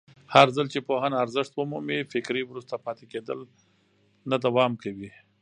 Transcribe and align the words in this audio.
هرځل 0.35 0.67
چې 0.73 0.79
پوهنه 0.87 1.15
ارزښت 1.23 1.51
ومومي، 1.53 1.99
فکري 2.13 2.43
وروسته 2.45 2.75
پاتې 2.85 3.05
کېدل 3.13 3.39
نه 4.29 4.37
دوام 4.45 4.71
کوي. 4.83 5.09